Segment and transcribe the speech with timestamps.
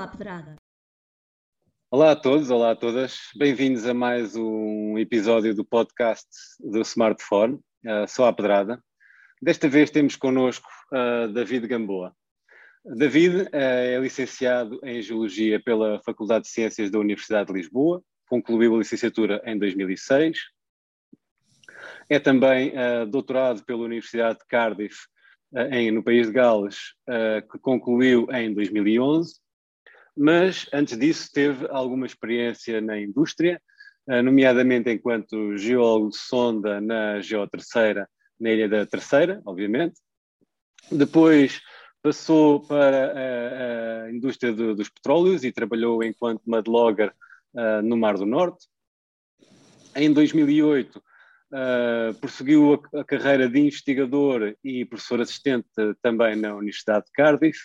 [0.00, 0.56] à pedrada.
[1.90, 3.18] Olá a todos, olá a todas.
[3.36, 6.26] Bem-vindos a mais um episódio do podcast
[6.58, 8.82] do Smartphone, uh, Só à Pedrada.
[9.42, 12.16] Desta vez temos connosco uh, David Gamboa.
[12.82, 18.76] David uh, é licenciado em Geologia pela Faculdade de Ciências da Universidade de Lisboa, concluiu
[18.76, 20.38] a licenciatura em 2006.
[22.08, 24.96] É também uh, doutorado pela Universidade de Cardiff,
[25.72, 26.94] em, no país de Gales,
[27.50, 29.34] que concluiu em 2011
[30.20, 33.58] mas antes disso teve alguma experiência na indústria,
[34.06, 38.06] eh, nomeadamente enquanto geólogo sonda na Geoterceira,
[38.38, 39.98] na Ilha da Terceira, obviamente.
[40.92, 41.62] Depois
[42.02, 47.14] passou para a, a indústria dos petróleos e trabalhou enquanto mudlogger
[47.54, 48.66] uh, no Mar do Norte.
[49.96, 51.02] Em 2008, uh,
[51.52, 55.68] eh, prosseguiu a, a, carreira de investigador e professor assistente
[56.02, 57.58] também na Universidade de Cardiff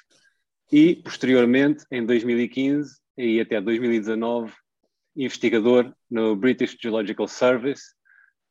[0.75, 4.51] e, posteriormente, em 2015 e até 2019,
[5.15, 7.81] investigador no British Geological Service,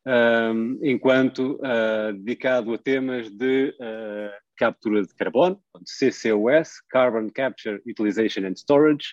[0.06, 8.46] um, enquanto uh, dedicado a temas de uh, captura de carbono, CCUS, Carbon Capture, Utilization
[8.46, 9.08] and Storage,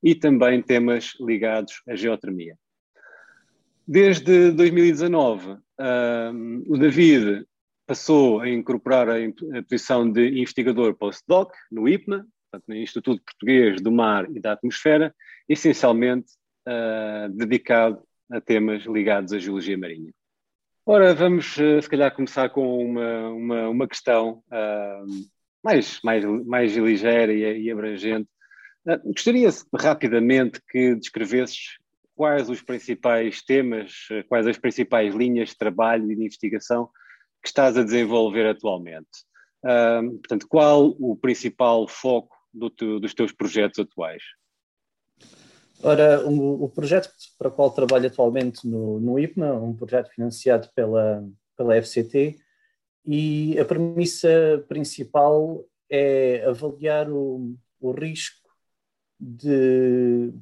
[0.00, 2.56] e também temas ligados à geotermia.
[3.88, 7.44] Desde 2019, um, o David
[7.88, 13.80] passou a incorporar a, a posição de investigador postdoc no IPMA, portanto, no Instituto Português
[13.80, 15.14] do Mar e da Atmosfera,
[15.48, 16.32] essencialmente
[16.68, 20.12] uh, dedicado a temas ligados à geologia marinha.
[20.84, 25.28] Ora, vamos uh, se calhar começar com uma, uma, uma questão uh,
[25.64, 28.28] mais, mais, mais ligeira e, e abrangente.
[29.06, 31.78] gostaria rapidamente que descrevesses
[32.14, 36.90] quais os principais temas, quais as principais linhas de trabalho e de investigação
[37.42, 39.08] que estás a desenvolver atualmente.
[39.64, 44.22] Uh, portanto, qual o principal foco do teu, dos teus projetos atuais?
[45.82, 50.68] Ora, o, o, projeto para o qual trabalho atualmente no, no IPMA, um projeto financiado
[50.74, 52.38] pela, pela FCT,
[53.04, 58.48] e a premissa principal é avaliar o, o risco
[59.18, 60.32] de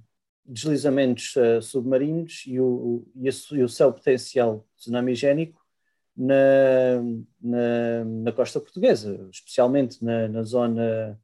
[0.44, 5.60] deslizamentos uh, submarinos e o, e, a, e o seu potencial tsunamigénico
[6.16, 6.34] na,
[7.40, 11.18] na, na costa portuguesa, especialmente na, na zona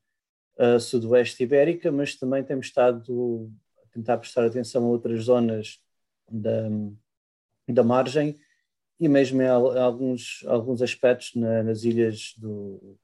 [0.58, 3.50] uh, sudoeste ibérica, mas também temos estado
[3.82, 5.80] a tentar prestar atenção a outras zonas
[6.30, 6.68] da,
[7.68, 8.36] da margem
[8.98, 12.98] e mesmo em alguns, alguns aspectos na, nas ilhas do,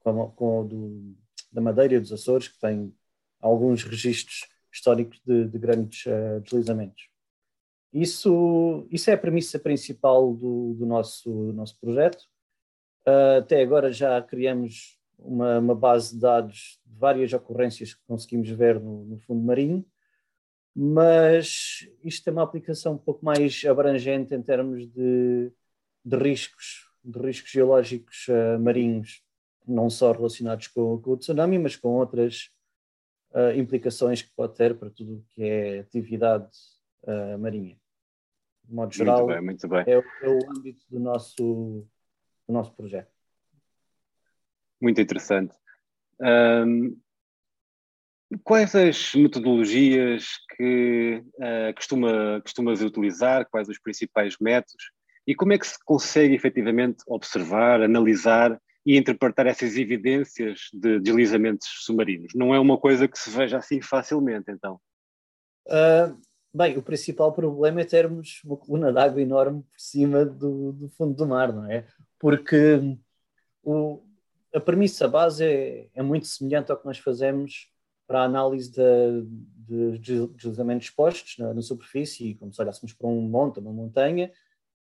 [0.00, 1.16] com, com do,
[1.52, 2.94] da Madeira e dos Açores, que têm
[3.40, 7.08] alguns registros históricos de, de grandes uh, deslizamentos.
[7.92, 12.22] Isso, isso é a premissa principal do, do nosso, do nosso projeto.
[13.06, 18.48] Uh, até agora já criamos uma, uma, base de dados de várias ocorrências que conseguimos
[18.50, 19.84] ver no, no, fundo marinho,
[20.74, 25.52] mas isto tem uma aplicação um pouco mais abrangente em termos de,
[26.04, 29.22] de riscos, de riscos geológicos uh, marinhos,
[29.66, 32.50] não só relacionados com, com, o tsunami, mas com outras
[33.32, 36.48] uh, implicações que pode ter para tudo o que é atividade
[37.04, 37.78] uh, marinha.
[38.64, 39.84] De modo geral, muito bem, muito bem.
[39.86, 41.86] É, é o âmbito do nosso,
[42.46, 43.13] do nosso projeto
[44.84, 45.54] muito interessante.
[46.20, 46.96] Um,
[48.44, 53.48] quais as metodologias que uh, costuma, costumas utilizar?
[53.50, 54.92] Quais os principais métodos?
[55.26, 61.66] E como é que se consegue efetivamente observar, analisar e interpretar essas evidências de deslizamentos
[61.80, 62.32] submarinos?
[62.34, 64.78] Não é uma coisa que se veja assim facilmente, então.
[65.66, 66.14] Uh,
[66.52, 71.14] bem, o principal problema é termos uma coluna d'água enorme por cima do, do, fundo
[71.14, 71.86] do mar, não é?
[72.18, 72.98] Porque
[73.62, 74.02] o,
[74.54, 77.68] a premissa base é, é, muito semelhante ao que nós fazemos
[78.06, 83.20] para a análise de, de deslizamentos expostos na, na, superfície, como se olhássemos para um
[83.22, 84.32] monte, uma montanha,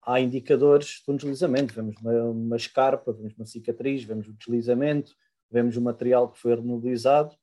[0.01, 5.13] há indicadores de um deslizamento, vemos uma, uma escarpa, vemos uma cicatriz, vemos o deslizamento,
[5.51, 7.35] vemos o material que foi remobilizado.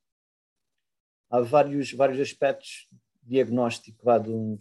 [1.29, 2.89] Há vários, vários aspectos
[3.23, 4.57] diagnóstico vá, de, um,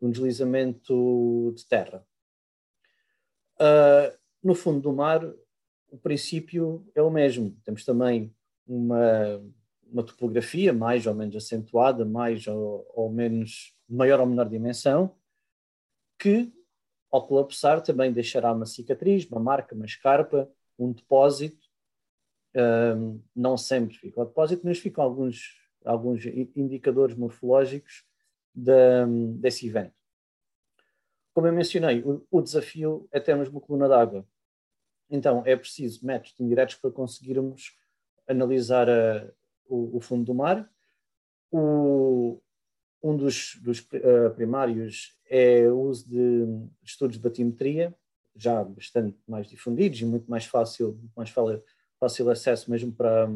[0.00, 2.04] de um deslizamento de terra.
[3.60, 5.22] Uh, no fundo do mar,
[5.94, 7.56] o princípio é o mesmo.
[7.64, 8.34] Temos também
[8.66, 9.40] uma,
[9.86, 15.14] uma topografia mais ou menos acentuada, mais ou, ou menos, maior ou menor dimensão,
[16.18, 16.52] que,
[17.12, 21.64] ao colapsar, também deixará uma cicatriz, uma marca, uma escarpa, um depósito.
[22.56, 26.24] Um, não sempre fica o depósito, mas ficam alguns, alguns
[26.56, 28.04] indicadores morfológicos
[28.52, 28.72] de,
[29.38, 29.94] desse evento.
[31.32, 34.26] Como eu mencionei, o, o desafio é termos uma coluna d'água
[35.10, 37.76] então, é preciso métodos indiretos para conseguirmos
[38.26, 39.30] analisar a,
[39.68, 40.68] o, o, fundo do mar.
[41.50, 42.40] o,
[43.02, 46.46] um dos, dos uh, primários é o uso de
[46.82, 47.94] estudos de batimetria,
[48.34, 53.28] já bastante mais difundidos e muito mais fácil, mais fácil, acesso mesmo para,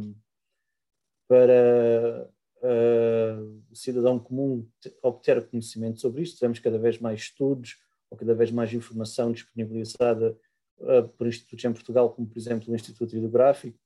[1.29, 2.31] para
[2.63, 4.67] uh, o cidadão comum
[5.03, 6.41] obter conhecimento sobre isto.
[6.41, 7.77] Temos cada vez mais estudos
[8.11, 10.37] ou cada vez mais informação disponibilizada
[10.81, 13.79] uh, por institutos em Portugal, como por exemplo o Instituto Hidrográfico,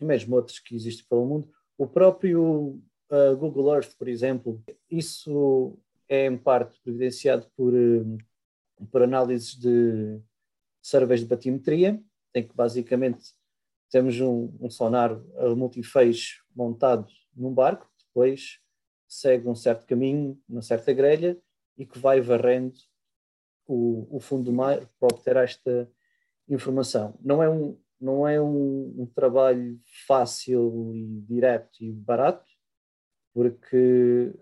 [0.00, 1.50] e mesmo outros que existem pelo mundo.
[1.78, 2.80] O próprio
[3.10, 5.78] uh, Google Earth, por exemplo, isso
[6.08, 8.18] é em parte providenciado por, uh,
[8.90, 10.20] por análises de
[10.82, 12.00] surveys de batimetria,
[12.34, 13.34] em que basicamente
[13.90, 15.18] temos um, um sonar
[15.56, 18.60] multiphase montado num barco, depois
[19.08, 21.38] segue um certo caminho, uma certa grelha,
[21.78, 22.74] e que vai varrendo
[23.66, 25.90] o, o fundo do mar para obter esta
[26.48, 27.18] informação.
[27.22, 32.50] Não é um, não é um, um trabalho fácil e direto e barato,
[33.32, 34.32] porque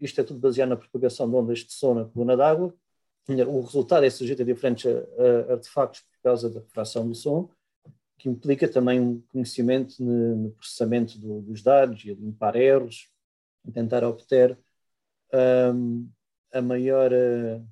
[0.00, 2.74] isto é tudo baseado na propagação de ondas de som na coluna d'água.
[3.46, 4.90] O resultado é sujeito a diferentes
[5.48, 7.48] artefactos por causa da refração do som,
[8.18, 13.08] que implica também um conhecimento no, processamento do, dos dados e a limpar erros,
[13.72, 14.58] tentar obter
[15.74, 16.10] um,
[16.52, 17.66] a maior uh,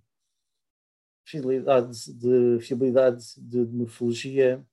[1.28, 4.64] fidelidade de, fidelidade de morfologia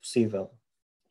[0.00, 0.50] possível.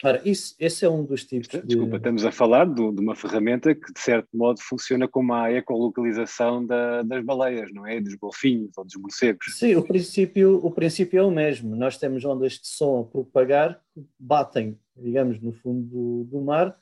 [0.04, 1.62] Ora, isso, esse é um dos tipos de...
[1.62, 5.52] Desculpa, estamos a falar de, de, uma ferramenta que, de certo modo, funciona como a
[5.52, 8.02] ecolocalização da, das baleias, não é?
[8.02, 9.58] Dos golfinhos ou dos morcegos.
[9.58, 11.76] Sim, o princípio, o princípio é o mesmo.
[11.76, 16.78] Nós temos ondas de som a propagar que batem, digamos, no fundo do, do mar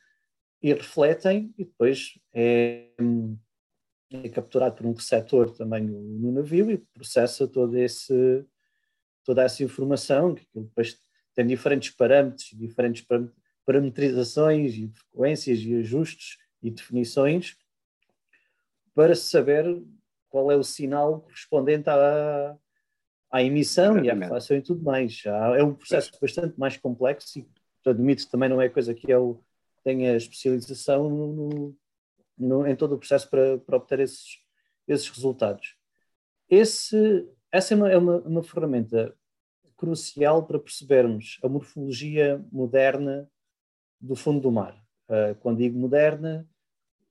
[0.62, 2.88] e refletem e depois é,
[4.14, 8.46] é capturado por um receptor também no, navio e processa todo esse,
[9.24, 11.00] toda essa informação que depois
[11.34, 13.06] tem diferentes parâmetros, diferentes
[13.66, 17.58] parametrizações e frequências e ajustes e definições
[18.94, 19.84] para saber
[20.30, 22.56] qual é o sinal correspondente à,
[23.32, 24.08] à emissão Exatamente.
[24.08, 25.24] e à reflexão e tudo mais.
[25.26, 27.48] É um processo bastante mais complexo e
[27.84, 29.44] admito também não é coisa que eu
[29.84, 31.76] tenha especialização no,
[32.38, 34.40] no, em todo o processo para, para obter esses,
[34.88, 35.76] esses resultados.
[36.50, 39.16] Esse, essa é uma, é uma, uma ferramenta
[39.78, 43.30] crucial para percebermos a morfologia moderna
[44.00, 44.76] do fundo do mar.
[45.10, 46.48] Uh, quando digo moderna,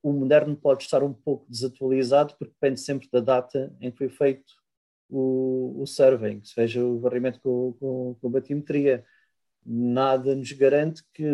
[0.01, 4.09] o moderno pode estar um pouco desatualizado porque depende sempre da data em que foi
[4.09, 4.53] feito
[5.09, 9.05] o, o survey, seja o varrimento com, com, com batimetria.
[9.65, 11.25] Nada nos garante que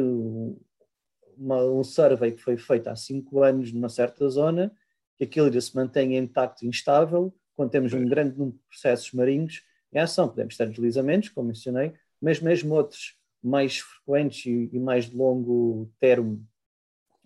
[1.40, 4.72] uma, um survey que foi feito há cinco anos numa certa zona,
[5.18, 9.12] que aquilo ainda se mantenha intacto e instável, quando temos um grande número de processos
[9.14, 10.28] marinhos em ação.
[10.28, 15.90] Podemos ter deslizamentos, como mencionei, mas mesmo outros mais frequentes e, e mais de longo
[16.00, 16.46] termo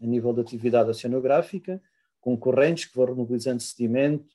[0.02, 1.82] a nível da atividade oceanográfica,
[2.20, 4.34] com correntes que vão remobilizando sedimento,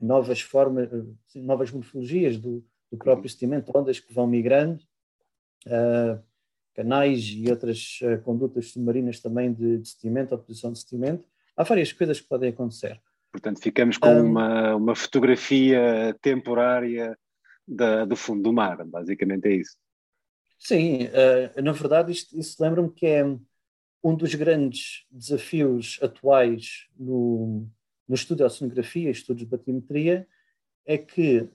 [0.00, 0.88] novas formas,
[1.34, 4.82] novas morfologias do, do próprio sedimento, ondas que vão migrando,
[5.66, 6.22] uh,
[6.74, 11.28] canais e outras uh, condutas submarinas também de, de sedimento, oposição de sedimento.
[11.56, 13.00] Há várias coisas que podem acontecer.
[13.30, 17.18] Portanto, ficamos com um, uma, uma fotografia temporária
[17.66, 19.76] da, do fundo do mar, basicamente é isso.
[20.58, 23.24] Sim, uh, na verdade isto, isso lembra-me que é
[24.02, 27.66] um dos grandes desafios atuais no,
[28.06, 30.28] no estudo de oceanografia, estudos de batimetria,
[30.86, 31.48] é que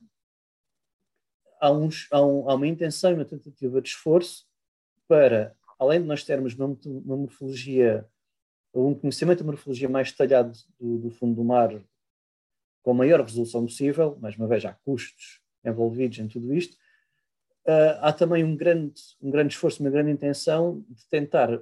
[1.62, 4.49] há, uns, há, um, há, uma intenção e uma tentativa de esforço
[5.10, 8.08] para, além de nós termos uma, uma morfologia,
[8.72, 11.72] um conhecimento da morfologia mais detalhado do, do fundo do mar
[12.84, 16.75] com a maior resolução possível, mais uma vez há custos envolvidos em tudo isto,
[17.68, 21.60] uh, há também um grande, um grande esforço, uma grande intenção de tentar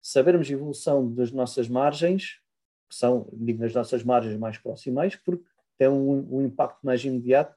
[0.00, 2.40] sabermos a evolução das nossas margens,
[2.88, 5.44] que são, digo, nas nossas margens mais próximas, porque
[5.76, 7.54] tem um, um impacto mais imediato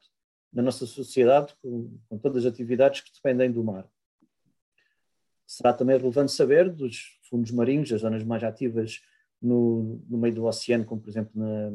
[0.52, 3.88] na nossa sociedade, com, com, todas as atividades que dependem do mar.
[5.46, 9.00] Será também relevante saber dos fundos marinhos, as zonas mais ativas
[9.40, 11.70] no, no meio do oceano, como por exemplo na,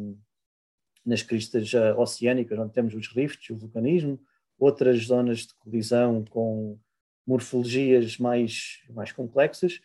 [1.05, 4.19] nas cristas uh, oceânicas, onde temos os rifts, o vulcanismo,
[4.57, 6.79] outras zonas de colisão com
[7.25, 9.81] morfologias mais, mais complexas.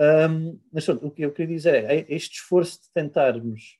[0.00, 3.78] Um, mas o que eu queria dizer é, é este esforço de tentarmos,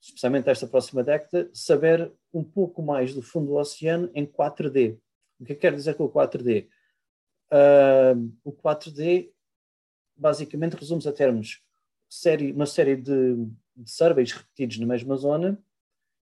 [0.00, 4.98] especialmente esta próxima década, saber um pouco mais do fundo do oceano em 4D.
[5.38, 6.68] O que eu quero dizer com o 4D?
[7.52, 9.32] Uh, o 4D
[10.16, 11.62] basicamente resume-se a termos
[12.08, 13.36] série, uma série de
[13.80, 15.58] de surveys repetidos na mesma zona,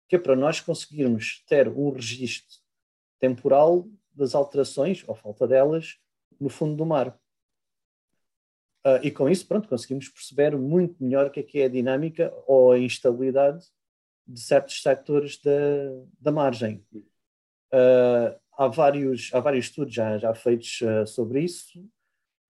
[0.08, 2.58] que é para nós conseguirmos ter um registro
[3.18, 5.98] temporal das alterações, ou falta delas,
[6.38, 7.18] no fundo do mar.
[8.86, 11.68] Uh, e com isso, pronto, conseguimos perceber muito melhor o que é, que é a
[11.68, 13.66] dinâmica ou a instabilidade
[14.26, 15.50] de certos sectores da,
[16.20, 16.84] da margem.
[17.72, 21.84] Uh, há, vários, há vários estudos já, já feitos uh, sobre isso,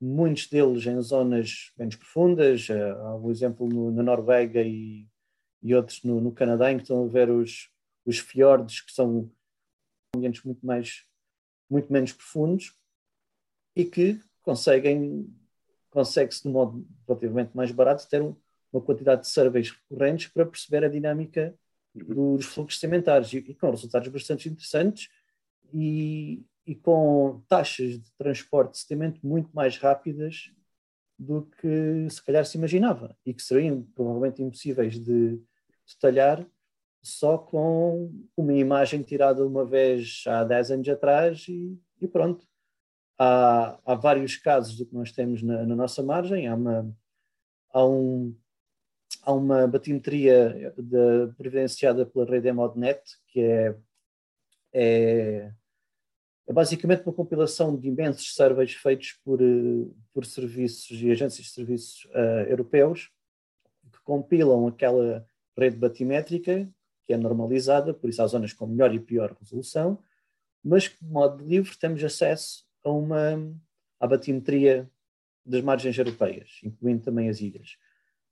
[0.01, 5.07] muitos deles em zonas menos profundas, há um exemplo no, na Noruega e,
[5.63, 7.71] e outros no, no, Canadá, em que estão a ver os,
[8.05, 9.31] os fiordes, que são
[10.15, 11.05] ambientes muito, mais,
[11.69, 12.75] muito menos profundos
[13.75, 15.29] e que conseguem
[15.97, 18.37] consegue-se, de modo relativamente mais barato, ter um,
[18.71, 21.55] uma quantidade de surveys recorrentes para perceber a dinâmica
[21.95, 22.37] uhum.
[22.37, 25.09] dos fluxos sementares e, e, com resultados bastante interessantes
[25.73, 30.51] e, e, com taxas de transporte de sedimento muito mais rápidas
[31.19, 33.17] do que se calhar se imaginava.
[33.25, 35.41] E que seriam provavelmente impossíveis de
[35.87, 36.47] detalhar
[37.03, 42.45] só com uma imagem tirada uma vez há 10 anos atrás e, e pronto.
[43.19, 46.97] Há, há vários casos do que nós temos na, na nossa margem, há uma,
[47.73, 48.37] há um,
[49.23, 53.77] há uma batimetria de, providenciada pela rede Emodnet, que é,
[54.73, 55.53] é,
[56.47, 59.39] é, basicamente uma compilação de imensos surveys feitos por,
[60.13, 63.11] por serviços e agências de serviços uh, europeus,
[63.93, 66.71] que compilam aquela rede batimétrica,
[67.05, 69.99] que é normalizada, por isso há zonas com melhor e pior resolução,
[70.63, 73.55] mas que de modo livre temos acesso a uma
[74.01, 74.91] à batimetria
[75.45, 77.77] das margens europeias, incluindo também as ilhas.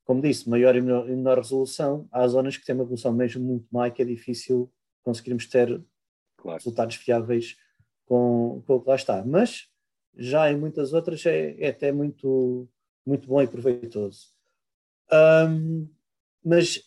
[0.05, 3.43] Como disse, maior e menor, e menor resolução, há zonas que têm uma resolução mesmo
[3.43, 4.71] muito má que é difícil
[5.03, 5.83] conseguirmos ter
[6.45, 6.59] claro.
[6.59, 7.57] resultados fiáveis
[8.07, 9.25] com, com o que lá está.
[9.25, 9.69] Mas
[10.17, 12.69] já em muitas outras é, é até muito,
[13.05, 14.29] muito bom e proveitoso.
[15.13, 15.89] Um,
[16.45, 16.83] mas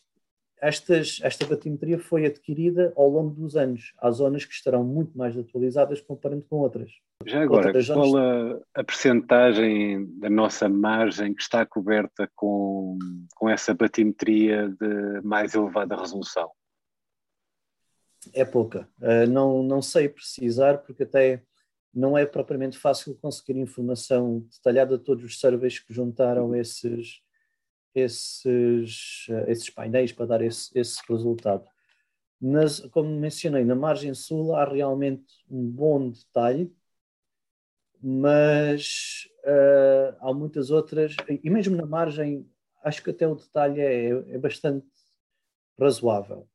[0.61, 3.93] estas, esta batimetria foi adquirida ao longo dos anos.
[3.97, 6.91] Há zonas que estarão muito mais atualizadas comparando com outras.
[7.25, 8.61] Já agora, outras qual zonas...
[8.75, 12.97] a, a percentagem da nossa margem que está coberta com,
[13.35, 16.49] com essa batimetria de mais elevada resolução?
[18.33, 18.87] É pouca.
[18.99, 21.43] Uh, não, não sei precisar, porque até
[21.93, 27.21] não é propriamente fácil conseguir informação detalhada de todos os surveys que juntaram esses,
[27.95, 31.67] esses, eh, esses painéis para dar esse, esse resultado.
[32.39, 36.71] Nas, como mencionei, na margem sul há realmente um bom detalhe,
[37.99, 42.47] mas uh, há muitas outras, e mesmo na margem,
[42.83, 44.85] acho que até o detalhe é, é bastante
[45.79, 46.47] razoável.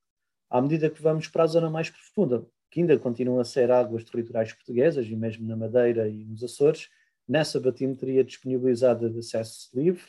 [0.52, 4.04] À medida que vamos para a zona mais profunda, que ainda continuam a ser águas
[4.04, 6.90] territoriais portuguesas, e mesmo na Madeira e nos Açores,
[7.26, 10.04] nessa batimetria disponibilizada de acesso livre,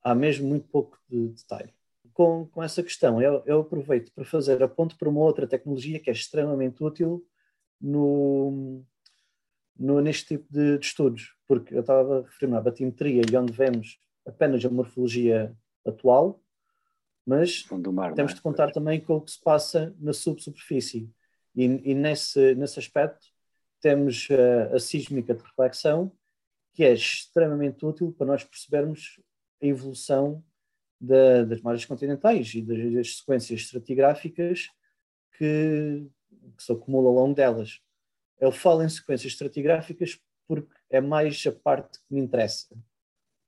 [0.00, 1.74] há mesmo muito pouco de detalhe.
[2.12, 5.98] Com, com essa questão, eu, eu aproveito para fazer a ponte para uma outra tecnologia
[5.98, 7.26] que é extremamente útil
[7.80, 8.84] no,
[9.76, 13.52] no, neste tipo de, de, estudos, porque eu estava a referir-me à batimetria e onde
[13.52, 15.52] vemos apenas a morfologia
[15.84, 16.40] atual,
[17.30, 18.34] mas mar, temos é?
[18.34, 21.08] de contar também com o que se passa na subsuperfície.
[21.54, 23.24] E, e nesse, nesse aspecto
[23.80, 26.12] temos a, a sísmica de reflexão,
[26.74, 29.20] que é extremamente útil para nós percebermos
[29.62, 30.44] a evolução
[31.00, 34.68] da, das margens continentais e das, das sequências estratigráficas
[35.38, 36.08] que,
[36.56, 37.80] que, se acumulam ao longo delas.
[38.40, 40.18] Eu falo em sequências estratigráficas
[40.48, 42.76] porque é mais a parte que me interessa.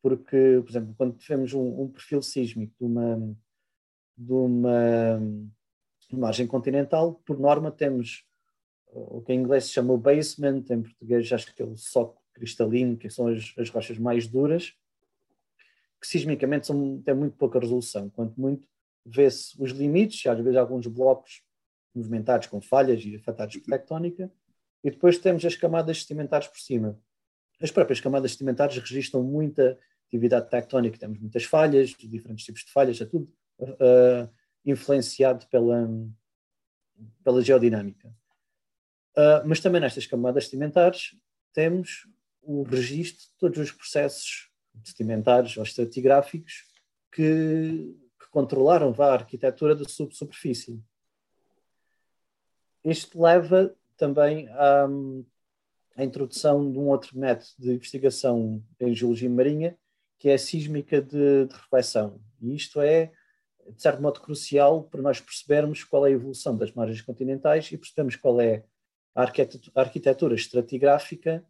[0.01, 3.37] Porque, por exemplo, quando tivemos um, um perfil sísmico de uma,
[4.17, 5.21] de uma
[6.13, 8.25] margem continental, por norma temos
[8.93, 12.23] o que em inglês se chama o basement, em português acho que é o soco
[12.35, 14.75] cristalino, que são as, as rochas mais duras,
[16.01, 18.69] que sismicamente são, têm muito pouca resolução, quanto muito
[19.05, 21.43] vê-se os limites, às vezes alguns blocos
[21.95, 24.31] movimentados com falhas e afetados por tectónica,
[24.85, 26.99] e depois temos as camadas sedimentares por cima.
[27.61, 29.79] As próprias camadas sedimentares registram muita
[30.09, 34.31] atividade tectónica, temos muitas falhas, diferentes tipos de falhas, é tudo uh,
[34.65, 35.89] influenciado pela,
[37.25, 38.09] pela geodinâmica.
[39.17, 41.15] Uh, mas também nestas camadas sedimentares
[41.53, 42.09] temos
[42.43, 44.51] o registro de todos os processos
[44.85, 46.65] sedimentares ou estratigráficos
[47.11, 50.83] que, que controlaram a arquitetura da subsuperfície.
[52.85, 54.89] Isto leva também à,
[55.97, 59.79] à, introdução de um outro método de investigação em geologia marinha,
[60.19, 62.21] que é a sísmica de, de reflexão.
[62.41, 63.13] E isto é,
[63.75, 67.79] de certo modo, crucial para nós percebermos qual é a evolução das margens continentais e
[67.79, 68.65] percebermos qual é
[69.15, 69.23] a
[69.75, 71.45] arquitetura estratigráfica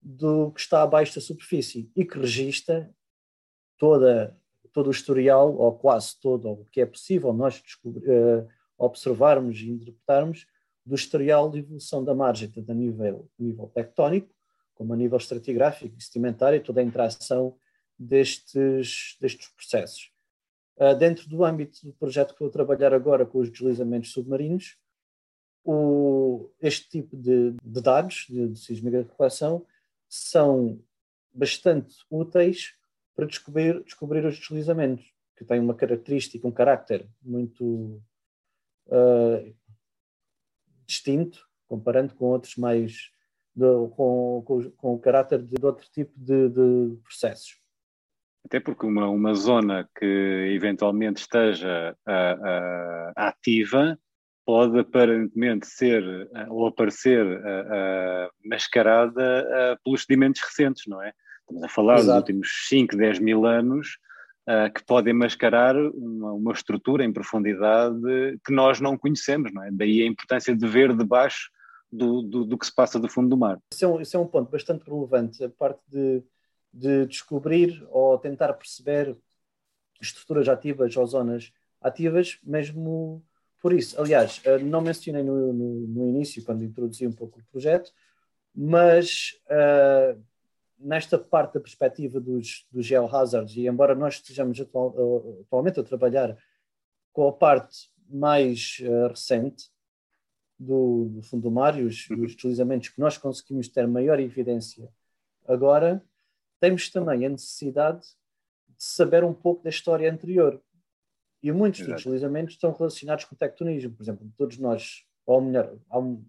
[0.00, 2.90] do que está abaixo da superfície e que registra
[3.78, 4.36] toda,
[4.72, 9.70] todo o historial, ou quase todo, ou o que é possível nós uh, observarmos e
[9.70, 10.46] interpretarmos
[10.84, 14.28] do historial de evolução da margem, tanto a nível, a nível tectónico,
[14.74, 17.56] como a nível estratigráfico e sedimentário, toda a interação
[17.98, 20.13] destes, destes processos.
[20.76, 24.76] Uh, dentro do âmbito do projeto que vou trabalhar agora com os deslizamentos submarinos,
[25.64, 29.64] o, este tipo de, de dados de, de sísmica de reflexão
[30.08, 30.80] são
[31.32, 32.74] bastante úteis
[33.14, 35.04] para descobrir, descobrir os deslizamentos,
[35.36, 38.00] que têm uma característica, um carácter muito
[38.86, 39.54] uh,
[40.86, 43.12] distinto, comparando com outros mais.
[43.56, 43.64] De,
[43.94, 46.48] com, com, com, o caráter de, de outro tipo de,
[47.04, 47.60] processos.
[48.44, 53.98] Até porque uma, uma zona que eventualmente esteja uh, uh, ativa
[54.46, 57.24] pode aparentemente ser ou aparecer
[58.44, 61.14] mascarada pelos sedimentos recentes, não é?
[61.40, 62.06] Estamos a falar Exato.
[62.06, 63.96] dos últimos 5, 10 mil anos,
[64.48, 68.00] uh, que podem mascarar uma, uma, estrutura em profundidade
[68.44, 69.70] que nós não conhecemos, não é?
[69.72, 71.50] Daí a importância de ver debaixo
[71.92, 73.58] do, do, do que se passa do fundo do mar.
[73.72, 76.22] Isso é um, isso é um ponto bastante relevante, a parte de,
[76.74, 79.16] de descobrir ou tentar perceber
[80.00, 83.24] estruturas ativas ou zonas ativas, mesmo
[83.60, 83.98] por isso.
[84.00, 87.92] Aliás, ah, não mencionei no, no, no início, quando introduzi um pouco o projeto,
[88.54, 90.20] mas uh,
[90.78, 95.84] nesta parte da perspectiva dos, dos geohazards, e embora nós estejamos atual, eh, atualmente a
[95.84, 96.36] trabalhar
[97.12, 99.70] com a parte mais uh, recente
[100.58, 102.24] do, do, fundo do mar e os, uhum.
[102.24, 104.88] os deslizamentos que nós conseguimos ter maior evidência
[105.46, 106.04] agora,
[106.64, 110.62] temos também a necessidade de saber um pouco da história anterior.
[111.42, 111.96] E muitos Exato.
[111.96, 113.92] dos deslizamentos estão relacionados com o tectonismo.
[113.92, 116.24] Por exemplo, todos nós, ou melhor, um,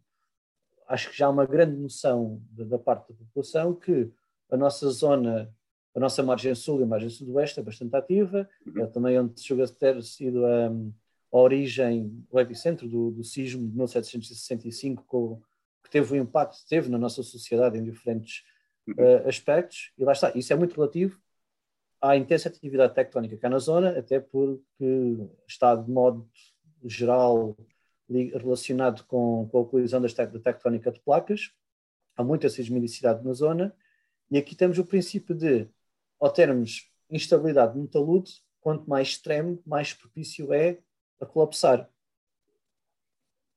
[0.90, 4.12] acho que já há uma grande noção da, da parte da população que
[4.52, 5.56] a nossa zona,
[5.96, 8.84] a nossa margem sul e a margem sudoeste é bastante ativa, uhum.
[8.84, 10.68] é também onde chegou a ter sido a,
[11.32, 15.42] a origem, o epicentro do, do sismo de 1765, com,
[15.82, 18.44] que teve o impacto que teve na nossa sociedade em diferentes
[18.90, 21.20] uh, aspectos, e lá está, isso é muito relativo
[22.02, 25.18] à intensa atividade tectónica cá na zona, até porque
[25.48, 26.30] está de modo
[26.84, 27.56] geral
[28.08, 31.52] relacionado com, com a colisão da tectónica de placas,
[32.16, 33.76] há muita sismicidade na zona,
[34.30, 35.68] e aqui temos o princípio de,
[36.20, 40.80] ao termos instabilidade no talude, quanto mais extremo, mais propício é
[41.20, 41.90] a colapsar.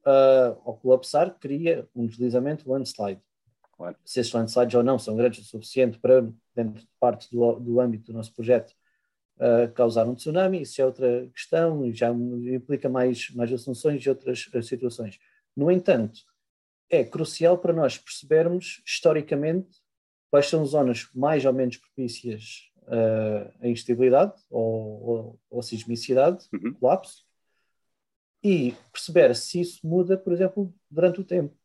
[0.04, 3.20] Uh, ao colapsar, cria um deslizamento landslide.
[3.78, 3.96] Claro.
[4.04, 6.22] Se esses landslides ou não são grandes o suficiente para,
[6.54, 8.74] dentro de parte do, do âmbito do nosso projeto,
[9.36, 14.08] uh, causar um tsunami, isso é outra questão e já implica mais, mais assunções e
[14.08, 15.20] outras uh, situações.
[15.56, 16.20] No entanto,
[16.90, 19.80] é crucial para nós percebermos, historicamente,
[20.28, 26.74] quais são zonas mais ou menos propícias uh, à instabilidade ou, ou, ou sismicidade, uhum.
[26.74, 27.24] colapso,
[28.42, 31.57] e perceber se isso muda, por exemplo, durante o tempo.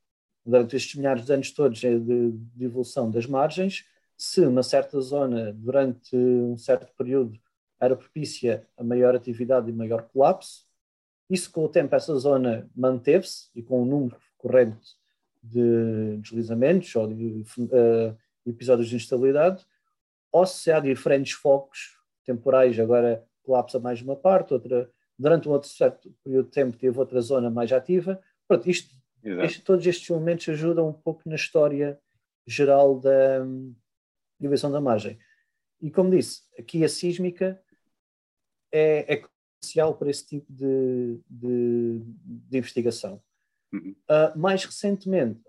[0.46, 3.86] Durante estes milhares de anos todos de, de evolução das margens,
[4.18, 7.40] se uma certa zona, durante um certo período,
[7.80, 10.66] era propícia a maior atividade e maior colapso,
[11.30, 14.96] isso com o tempo essa zona manteve-se e com um número corrente
[15.42, 19.66] de deslizamentos ou de uh, episódios de instabilidade,
[20.32, 25.70] ou se há diferentes focos temporais, agora colapsa mais uma parte, outra, durante um outro
[25.70, 28.22] certo período de tempo teve outra zona mais ativa.
[28.48, 32.00] Pronto, isto, este, todos estes elementos ajudam um pouco na história
[32.46, 33.46] geral da
[34.40, 35.18] divisão da margem.
[35.82, 37.62] E como disse, aqui a sísmica
[38.72, 39.24] é, é
[39.62, 43.22] crucial para esse tipo de, de, de investigação.
[43.72, 43.96] Uhum.
[44.10, 45.42] Uh, mais recentemente,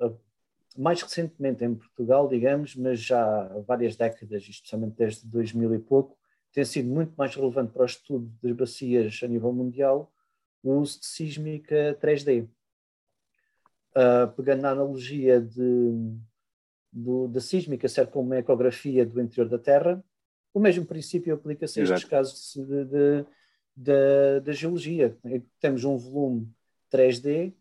[0.77, 6.17] mais recentemente em Portugal, digamos, mas já há várias décadas, especialmente desde 2000 e pouco,
[6.53, 10.13] tem sido muito mais relevante para o estudo das bacias a nível mundial
[10.63, 12.49] o uso de sísmica 3D.
[13.97, 16.17] Uh, pegando na analogia de,
[16.93, 20.05] do, da sísmica ser como uma ecografia do interior da Terra,
[20.53, 22.57] o mesmo princípio aplica-se a estes casos
[23.77, 25.17] da geologia.
[25.61, 26.49] Temos um volume
[26.93, 27.53] 3D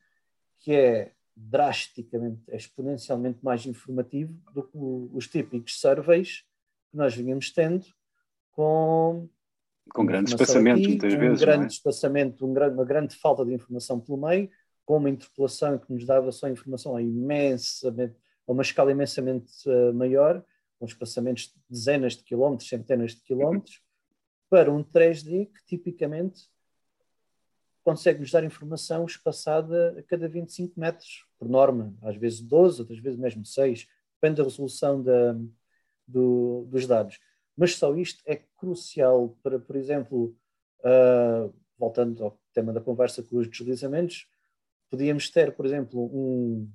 [0.60, 6.46] que é drasticamente, exponencialmente mais informativo do que os típicos surveys
[6.92, 7.86] que nós vínhamos tendo
[8.52, 9.28] com
[9.92, 11.68] com grande espaçamento aqui, muitas um vezes um grande é?
[11.68, 14.50] espaçamento, um grande, uma grande falta de informação pelo meio,
[14.86, 18.16] com uma interpolação que nos dava só informação a imensamente,
[18.48, 20.44] a uma escala imensamente uh, maior,
[20.80, 23.82] com espaçamentos de dezenas de quilómetros, centenas de quilómetros,
[24.50, 26.48] para um 3D que tipicamente
[27.84, 33.20] consegue-nos dar informação espaçada a cada 25 metros, por norma, às vezes 12, outras vezes
[33.20, 35.36] mesmo 6, depende da resolução da,
[36.08, 37.20] do, dos dados.
[37.56, 40.36] Mas só isto é crucial para, por exemplo,
[40.80, 44.28] uh, voltando ao tema da conversa com os deslizamentos,
[44.94, 46.72] podíamos ter, por exemplo, um,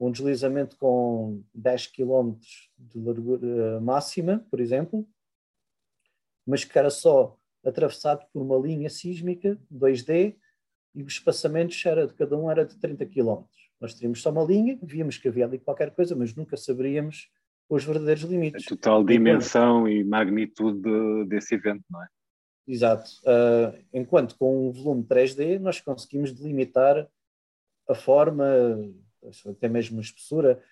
[0.00, 2.38] um deslizamento com 10 km
[2.78, 5.06] de largura máxima, por exemplo,
[6.46, 10.36] mas que era só atravessado por uma linha sísmica 2D
[10.94, 13.44] e os espaçamentos era, de cada um era de 30 km.
[13.78, 17.28] Nós teríamos só uma linha, víamos que havia ali qualquer coisa, mas nunca saberíamos
[17.68, 18.64] os verdadeiros limites.
[18.66, 22.06] A total dimensão e magnitude de, desse evento, não é?
[22.66, 23.10] Exato.
[23.22, 27.06] Uh, enquanto com um volume 3D nós conseguimos delimitar
[27.88, 28.44] a forma,
[29.46, 30.62] até mesmo a espessura,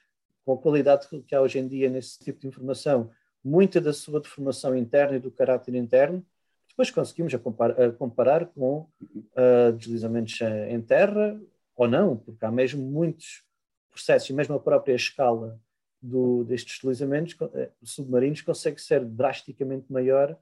[0.45, 3.11] com a qualidade que há hoje em dia nesse tipo de informação,
[3.45, 6.25] muita da sua deformação interna e do caráter interno,
[6.69, 8.89] depois conseguimos a comparar, a comparar com
[9.37, 11.39] uh, deslizamentos em terra
[11.77, 13.45] ou não, porque há mesmo muitos
[13.91, 15.61] processos e mesmo a própria escala
[16.01, 20.37] do, destes deslizamentos eh, submarinos consegue ser drasticamente maior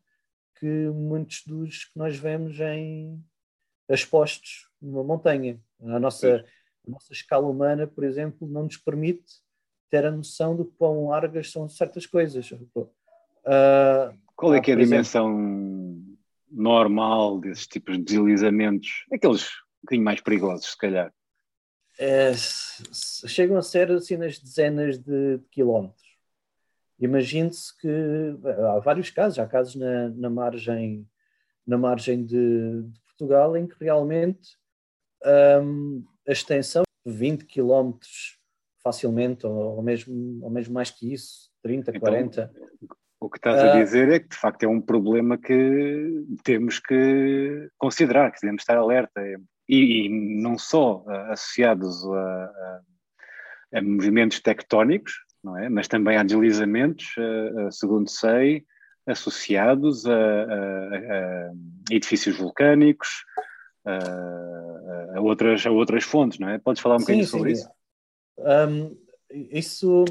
[0.59, 3.23] que muitos dos que nós vemos em
[3.89, 5.61] expostos numa montanha.
[5.83, 6.45] A nossa,
[6.87, 9.43] a nossa escala humana, por exemplo, não nos permite
[9.91, 12.51] ter a noção do quão largas são certas coisas.
[12.53, 16.19] Uh, Qual é que é a dimensão exemplo,
[16.51, 19.05] normal desses tipos de deslizamentos?
[19.13, 19.49] Aqueles
[19.81, 21.13] um bocadinho mais perigosos, se calhar.
[21.99, 22.33] É,
[23.27, 26.09] chegam a ser assim nas dezenas de, de quilómetros.
[26.99, 27.89] Imagine-se que
[28.75, 31.09] há vários casos, há casos na, na margem,
[31.67, 34.57] na margem de, de, Portugal em que realmente
[35.63, 38.39] um, a extensão de 20 quilómetros
[38.83, 42.53] facilmente, ou, ou, mesmo, ou mesmo mais que isso, 30, então, 40.
[43.21, 46.79] O que estás a ah, dizer é que de facto é um problema que temos
[46.79, 49.21] que considerar, que devemos estar alerta
[49.69, 55.13] e, e não só uh, associados a, a, a, movimentos tectónicos,
[55.45, 55.69] não é?
[55.69, 58.65] mas também a deslizamentos, uh, segundo sei,
[59.07, 61.51] associados a, a
[61.91, 63.25] edifícios vulcânicos,
[65.15, 66.59] a, outras, a outras fontes, não é?
[66.59, 67.63] Podes falar um bocadinho sobre sim.
[67.63, 67.71] isso?
[68.39, 68.97] Um,
[69.31, 70.05] isso,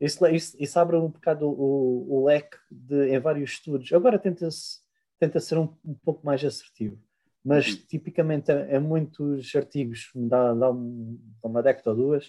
[0.00, 3.92] isso, isso, isso, abre um bocado o, o leque de, em vários estudos.
[3.92, 4.82] Agora tenta-se
[5.18, 6.98] tenta ser um, um pouco mais assertivo
[7.44, 7.76] mas uhum.
[7.86, 12.28] tipicamente é, é, muitos artigos, dá, dá, um, uma década ou duas,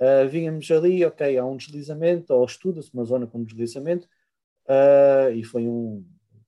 [0.00, 4.08] uh, vínhamos ali, ok, há um deslizamento, ou estuda-se uma zona com deslizamento,
[4.66, 6.02] uh, e foi um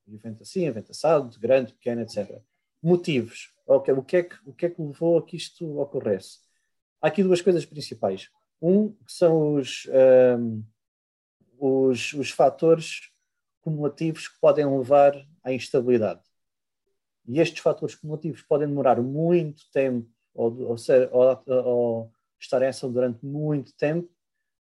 [0.09, 2.41] evento assim, evento assado, grande, pequeno, etc.
[2.83, 6.39] Motivos, ok, o que é que, o que, é que levou a que isto ocorresse?
[7.01, 8.31] Há aqui duas coisas principais.
[8.63, 9.87] Um, que são os,
[10.39, 10.63] um,
[11.59, 13.11] os, os fatores
[13.61, 16.21] cumulativos que podem levar à instabilidade.
[17.27, 22.69] E estes fatores cumulativos podem demorar muito tempo, ou, ou, ser, ou, ou estar em
[22.69, 24.11] ação durante muito tempo,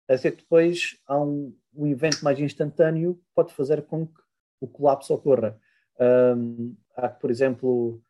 [0.07, 4.21] até que depois há um, um evento mais instantâneo que pode fazer com que
[4.59, 5.59] o colapso ocorra.
[5.99, 8.01] Um, há, por exemplo,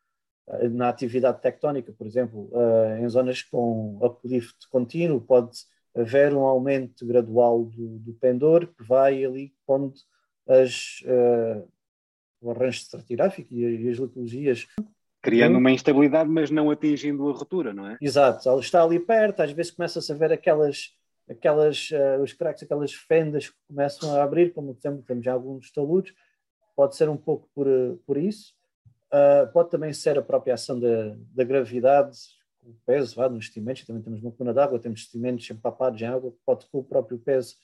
[0.70, 5.58] na atividade tectónica, por exemplo, uh, em zonas com uplift contínuo, pode
[5.94, 10.00] haver um aumento gradual do, do pendor que vai ali onde
[10.48, 11.68] as, uh,
[12.40, 14.66] o arranjo estratigráfico e, as litologias.
[15.22, 17.98] Criando uma instabilidade, mas não atingindo a ruptura, não é?
[18.00, 20.96] Exato, ela está ali perto, às vezes começa-se a ver aquelas,
[21.28, 25.32] aquelas uh, os cracks, aquelas fendas que começam a abrir, como por exemplo temos já
[25.32, 26.14] alguns taludes,
[26.74, 28.54] pode ser um pouco por, eh, por isso,
[29.12, 32.18] uh, pode também ser a própria ação da, da gravidade,
[32.62, 36.34] o peso vá, nos sedimentos, também temos uma coluna d'água, temos sedimentos empapados em água,
[36.44, 37.56] pode com o próprio peso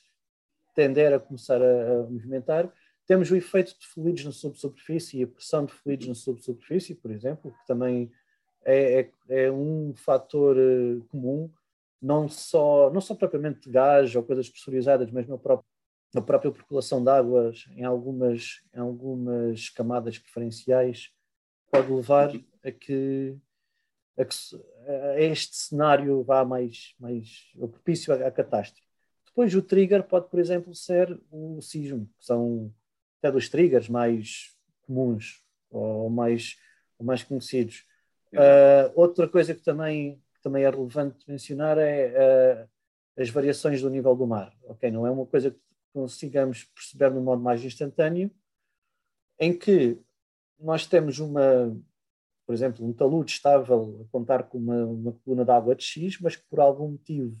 [0.75, 2.71] tender a começar a, a movimentar,
[3.05, 7.09] temos o efeito de fluidos na subsuperfície e a pressão de fluidos na subsuperfície, por
[7.09, 8.11] exemplo, que também
[8.65, 11.49] é, é, é um fator uh, comum,
[12.01, 15.65] não só, não só propriamente de gás ou coisas pressurizadas, mas na própria,
[16.25, 21.11] própria percolação de águas em algumas, em algumas camadas diferenciais,
[21.71, 22.29] pode levar
[22.63, 23.37] a que,
[24.17, 24.61] a, que,
[25.15, 28.87] a este cenário vá mais, mais propício à, à catástrofe.
[29.25, 32.73] Depois o trigger pode, por exemplo, ser o sismo, que são
[33.19, 36.57] até dos triggers mais comuns ou mais,
[36.97, 37.85] ou mais conhecidos.
[38.33, 43.89] Uh, outra coisa que também, que também é relevante mencionar é uh, as variações do
[43.89, 44.51] nível do mar.
[44.63, 45.59] Ok, não é uma coisa que
[45.93, 48.31] consigamos perceber no modo mais instantâneo,
[49.39, 49.99] em que
[50.59, 51.75] nós temos uma,
[52.45, 56.19] por exemplo, um talude estável a contar com uma, uma coluna de água de X,
[56.19, 57.37] mas que por algum motivo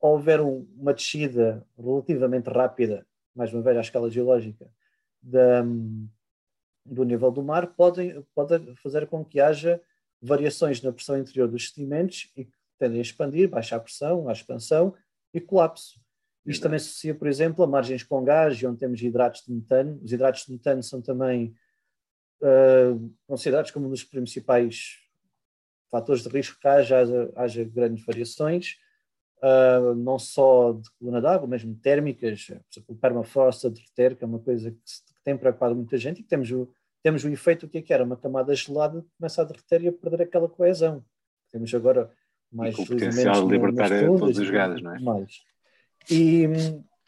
[0.00, 4.70] houver um, uma descida relativamente rápida mais uma vez à escala geológica,
[5.20, 5.62] da,
[6.84, 9.80] do nível do mar, podem, pode fazer com que haja
[10.22, 14.32] variações na pressão interior dos sedimentos e que tendem a expandir, baixar a pressão, a
[14.32, 14.94] expansão
[15.32, 16.00] e colapso.
[16.46, 19.98] Isto também se associa, por exemplo, a margens com gás, onde temos hidratos de metano.
[20.02, 21.54] Os hidratos de metano são também
[22.42, 24.98] uh, considerados como um dos principais
[25.90, 28.76] fatores de risco que haja, haja grandes variações
[29.44, 34.24] uh, não só de coluna d'água, mesmo térmicas, por exemplo, o permafrost a derreter, que
[34.24, 34.78] é uma coisa que,
[35.24, 36.68] tem preocupado muita gente e que temos o,
[37.02, 39.88] temos o efeito que, é que era uma camada gelada que começa a derreter e
[39.88, 41.02] a perder aquela coesão.
[41.50, 42.10] Temos agora
[42.52, 44.98] mais o potencial de libertar todas as jogadas, não é?
[44.98, 45.40] Mais.
[46.10, 46.46] E,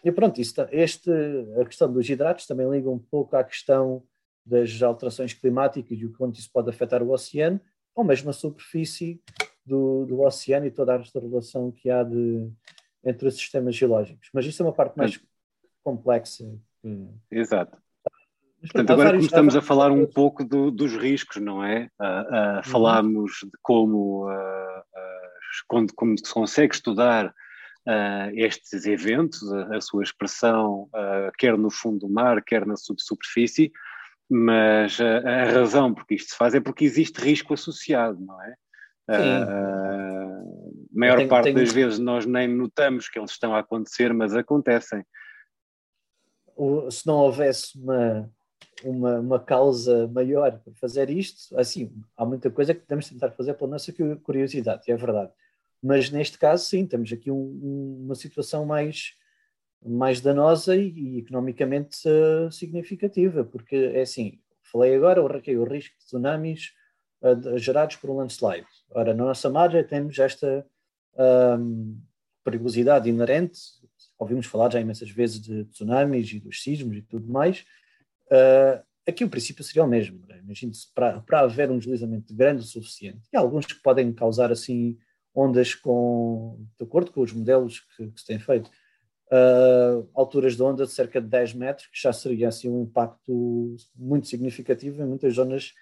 [0.03, 1.11] e pronto, isso, este,
[1.61, 4.03] a questão dos hidratos também liga um pouco à questão
[4.47, 7.61] das alterações climáticas e o quanto isso pode afetar o oceano,
[7.95, 9.21] ou mesmo a superfície
[9.65, 12.49] do, do oceano e toda a relação que há de,
[13.05, 14.29] entre os sistemas geológicos.
[14.33, 15.21] Mas isso é uma parte mais
[15.83, 16.45] complexa.
[17.31, 17.77] Exato.
[18.61, 21.91] Portanto, agora como estamos a falar um pouco do, dos riscos, não é?
[22.01, 24.83] Uh, uh, falámos de como, uh,
[25.69, 27.35] quando, como se consegue estudar
[28.35, 30.91] estes eventos, a, a sua expressão,
[31.39, 33.71] quer no fundo do mar, quer na subsuperfície,
[34.29, 38.55] mas a razão por que isto se faz é porque existe risco associado, não é?
[39.09, 40.43] a
[40.93, 41.57] maior tenho, parte tenho...
[41.57, 45.05] das vezes nós nem notamos que eles estão a acontecer, mas acontecem.
[46.57, 48.31] O, se não houvesse uma,
[48.83, 53.55] uma, uma causa maior para fazer isto, assim, há muita coisa que podemos tentar fazer
[53.55, 55.31] pela nossa curiosidade, é verdade.
[55.83, 59.13] Mas neste caso, sim, temos aqui um, uma situação mais,
[59.87, 66.05] mais danosa e, economicamente uh, significativa, porque é assim, falei agora, o, o risco de
[66.05, 66.73] tsunamis
[67.23, 68.67] uh, gerados por um landslide.
[68.91, 70.67] Ora, na nossa margem temos esta
[71.59, 71.99] um,
[72.45, 73.59] perigosidade inerente,
[74.19, 77.65] ouvimos falar já imensas vezes de tsunamis e dos sismos e tudo mais,
[78.27, 80.25] Uh, aqui o princípio seria o mesmo.
[80.27, 80.39] Né?
[80.39, 84.99] Imagine-se, para, para haver um deslizamento grande o suficiente, e alguns que podem causar assim
[85.35, 88.71] ondas com, de acordo com os modelos que, que se têm feito,
[89.33, 93.77] uh, alturas de onda de cerca de 10 metros, que já seria assim um impacto
[93.95, 95.73] muito significativo em muitas zonas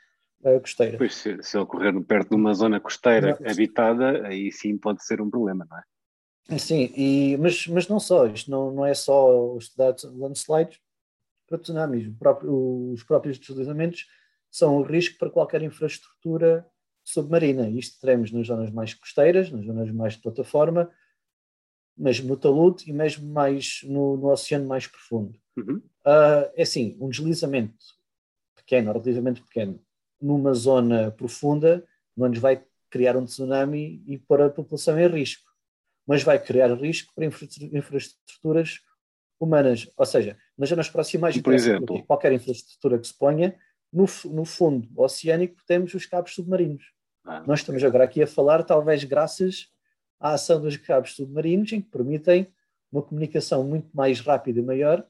[0.42, 0.98] uh, costeiras.
[0.98, 5.30] Pois, se, se ocorrer perto de uma zona costeira habitada, aí sim pode ser um
[5.30, 6.58] problema, não é?
[6.58, 10.78] Sim, e, mas, mas não só, isto não, não é só estudar landslides,
[11.46, 12.08] para tsunamis.
[12.18, 14.06] Próprio, os próprios deslizamentos
[14.50, 16.66] são um risco para qualquer infraestrutura
[17.02, 17.68] submarina.
[17.68, 20.90] Isto teremos nas zonas mais costeiras, nas zonas mais de plataforma,
[21.96, 25.38] mesmo no talude e mesmo mais no, no oceano mais profundo.
[25.56, 25.76] Uhum.
[26.06, 27.74] Uh, é assim, um deslizamento
[28.54, 29.80] pequeno, relativamente pequeno,
[30.20, 31.84] numa zona profunda,
[32.16, 35.50] não nos vai criar um tsunami e pôr a população em risco,
[36.06, 38.80] mas vai criar risco para infraestruturas
[39.38, 39.90] humanas.
[39.96, 43.56] Ou seja, nas zonas proximais, por exemplo, qualquer infraestrutura que se ponha,
[43.92, 46.84] no, no fundo oceânico temos os cabos submarinos.
[47.24, 49.68] Ah, Nós estamos agora aqui a falar, talvez graças
[50.24, 52.50] à ação dos cabos submarinos, em que permitem
[52.90, 55.06] uma comunicação muito mais rápida e maior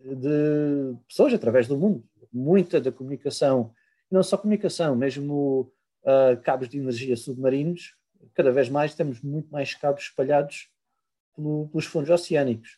[0.00, 2.04] de pessoas através do mundo.
[2.32, 3.72] Muita da comunicação,
[4.10, 7.94] não só comunicação, mesmo uh, cabos de energia submarinos,
[8.34, 10.68] cada vez mais temos muito mais cabos espalhados
[11.36, 12.76] pelo, pelos fundos oceânicos.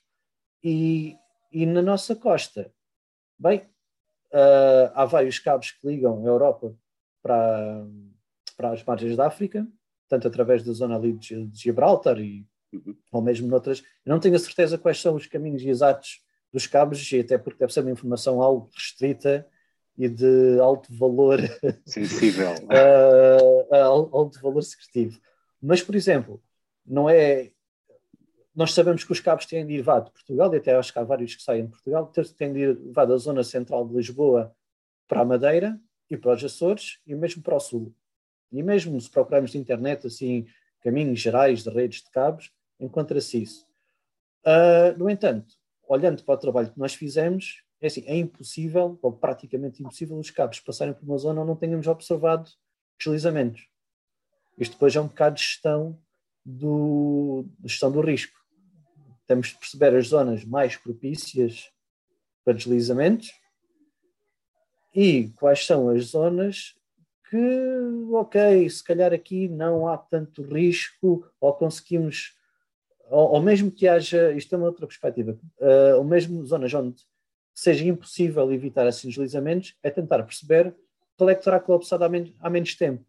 [0.62, 1.16] E,
[1.50, 2.70] e na nossa costa,
[3.38, 3.60] bem,
[4.30, 6.76] uh, há vários cabos que ligam a Europa
[7.22, 7.86] para,
[8.58, 9.66] para as margens da África,
[10.12, 12.94] tanto através da zona ali de, Gibraltar e, uhum.
[13.10, 13.82] ou mesmo noutras.
[14.04, 16.20] Eu não tenho a certeza quais são os caminhos exatos
[16.52, 19.46] dos cabos, e até porque deve ser uma informação algo restrita
[19.96, 21.38] e de alto valor
[21.86, 23.74] sensível, uh,
[24.12, 25.18] alto valor secretivo.
[25.62, 26.42] Mas, por exemplo,
[26.84, 27.52] não é
[28.54, 30.98] nós sabemos que os cabos têm de ir vá de Portugal, e até acho que
[30.98, 34.54] há vários que saem de Portugal, têm de ir vá da zona central de Lisboa
[35.08, 37.94] para a Madeira e para os Açores e mesmo para o Sul.
[38.52, 40.46] E mesmo se procurarmos de internet, assim,
[40.82, 43.66] caminhos gerais de redes de cabos, encontra-se isso.
[44.44, 45.54] Uh, no entanto,
[45.88, 50.30] olhando para o trabalho que nós fizemos, é assim, é impossível, ou praticamente impossível, os
[50.30, 52.50] cabos passarem por uma zona onde não tenhamos observado
[52.98, 53.66] deslizamentos.
[54.58, 55.98] Isto depois é um bocado de gestão
[56.44, 58.42] do, de gestão do risco
[59.32, 61.70] temos de perceber as zonas mais propícias
[62.44, 63.32] para deslizamentos
[64.94, 66.74] e quais são as zonas
[67.32, 72.36] que, ok, se calhar aqui não há tanto risco ou conseguimos,
[73.08, 77.02] ou, ou mesmo que haja, isto é uma outra perspectiva, uh, ou mesmo zonas onde
[77.54, 80.76] seja impossível evitar esses deslizamentos, é tentar perceber
[81.16, 83.02] qual é que terá colapsado há menos, há menos tempo.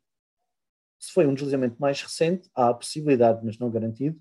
[0.98, 4.18] Se foi um deslizamento mais recente, há a possibilidade, mas não garantido,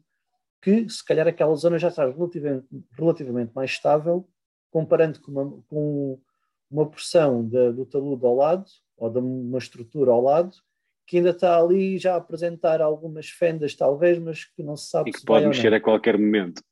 [0.61, 4.29] que se calhar aquela zona já está relativamente, relativamente mais estável,
[4.69, 6.21] comparando com uma, com
[6.69, 8.65] uma porção de, do talude ao lado,
[9.03, 10.57] ou de uma estrutura ao lado,
[11.05, 15.11] que ainda está ali já a apresentar algumas fendas, talvez, mas que não se sabe
[15.11, 16.63] e que se pode mexer a qualquer momento.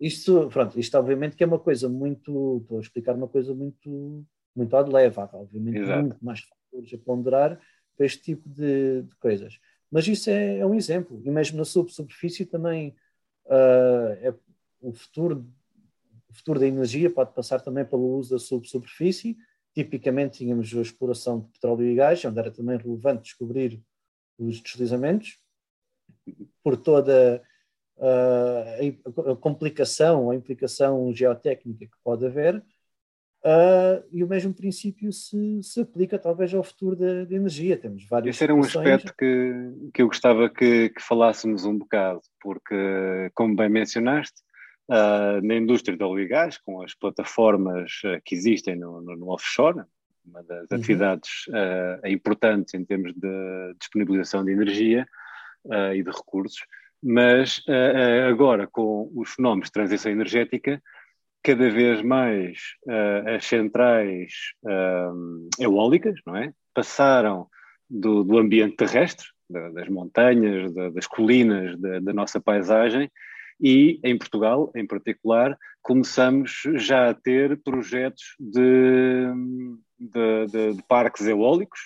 [0.00, 4.24] Isto, pronto, isto obviamente que é uma coisa muito, estou a explicar uma coisa muito,
[4.54, 6.00] muito de leva, obviamente Exato.
[6.00, 7.60] muito mais fatores a ponderar
[7.96, 9.58] para este tipo de, de coisas.
[9.90, 11.20] Mas isso é, é um exemplo.
[11.24, 12.94] E mesmo na subsuperfície também
[13.46, 14.32] uh, é,
[14.80, 15.44] o futuro
[16.30, 19.36] o futuro da energia pode passar também pelo uso da subsuperfície.
[19.74, 23.80] Tipicamente tínhamos a exploração de petróleo e gás, onde era também relevante descobrir
[24.38, 25.38] os deslizamentos,
[26.62, 27.42] por toda
[27.96, 35.62] uh, a complicação, a implicação geotécnica que pode haver, uh, e o mesmo princípio se,
[35.62, 37.76] se aplica talvez ao futuro da, da energia.
[37.76, 38.36] Temos vários.
[38.36, 43.56] Esse era um aspecto que, que eu gostava que, que falássemos um bocado, porque, como
[43.56, 44.42] bem mencionaste,
[44.92, 49.16] Uh, na indústria do óleo e gás, com as plataformas uh, que existem no, no,
[49.16, 49.84] no, offshore,
[50.22, 50.76] uma das uhum.
[50.76, 55.06] atividades uh, importantes em termos de disponibilização de energia
[55.94, 56.58] e de recursos,
[57.00, 57.64] mas
[58.28, 60.82] agora com os fenómenos de transição energética,
[61.40, 62.58] cada vez mais
[63.32, 64.32] as centrais
[65.56, 66.52] eólicas, não é?
[66.74, 67.46] Passaram
[67.88, 73.08] do, do ambiente terrestre, das montanhas, das colinas, da, da nossa paisagem,
[73.62, 79.28] e em Portugal, em particular, começamos já a ter projetos de,
[80.00, 81.80] de, de, de parques eólicos,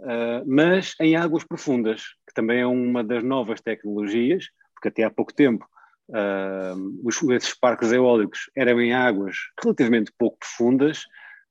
[0.00, 5.10] uh, mas em águas profundas, que também é uma das novas tecnologias, porque até há
[5.10, 5.64] pouco tempo
[6.08, 11.04] uh, os, esses parques eólicos eram em águas relativamente pouco profundas,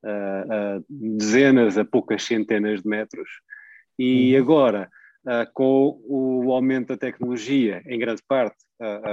[0.04, 3.30] uh, dezenas a poucas centenas de metros,
[3.98, 4.44] e uhum.
[4.44, 4.90] agora
[5.56, 8.58] com o aumento da tecnologia, em grande parte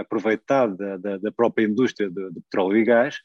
[0.00, 3.16] aproveitado da, da, própria indústria de, de petróleo e gás,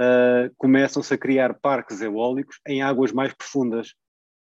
[0.00, 3.94] uh, começam-se a criar parques eólicos em águas mais profundas,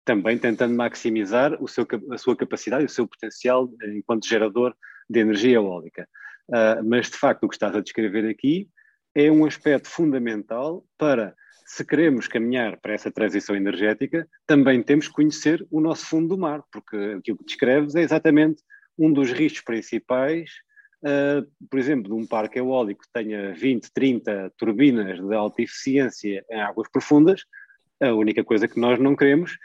[0.05, 4.73] também tentando maximizar o seu, a sua capacidade e o seu potencial enquanto gerador
[5.09, 6.07] de energia eólica.
[6.49, 8.69] Uh, mas, de facto, o que estás a descrever aqui
[9.13, 11.35] é um aspecto fundamental para
[11.65, 16.37] se queremos caminhar para essa transição energética, também temos que conhecer o nosso fundo do
[16.37, 18.61] mar, porque aquilo que descreves é exatamente
[18.97, 20.51] um dos riscos principais,
[21.03, 26.45] uh, por exemplo, de um parque eólico que tenha 20, 30 turbinas de alta eficiência
[26.49, 27.43] em águas profundas,
[28.01, 29.57] a única coisa que nós não queremos